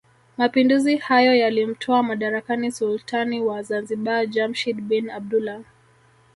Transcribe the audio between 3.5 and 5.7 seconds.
Zanzibar Jamshid bin Abdullah